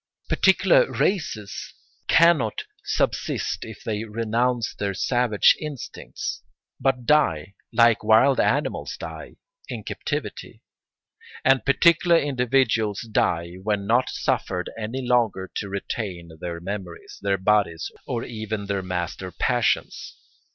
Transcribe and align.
Particular 0.29 0.91
races 0.91 1.75
cannot 2.07 2.63
subsist 2.83 3.63
if 3.63 3.83
they 3.83 4.03
renounce 4.03 4.73
their 4.73 4.95
savage 4.95 5.55
instincts, 5.61 6.41
but 6.79 7.05
die, 7.05 7.53
like 7.71 8.03
wild 8.03 8.39
animals, 8.39 8.97
in 9.67 9.83
captivity; 9.83 10.63
and 11.45 11.63
particular 11.63 12.17
individuals 12.17 13.07
die 13.11 13.57
when 13.61 13.85
not 13.85 14.09
suffered 14.09 14.71
any 14.75 15.05
longer 15.07 15.51
to 15.57 15.69
retain 15.69 16.31
their 16.41 16.59
memories, 16.59 17.19
their 17.21 17.37
bodies, 17.37 17.91
or 18.07 18.23
even 18.23 18.65
their 18.65 18.81
master 18.81 19.31
passions. 19.31 20.17